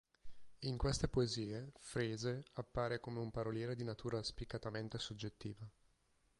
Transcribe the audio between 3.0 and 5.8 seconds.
un paroliere di natura spiccatamente soggettiva.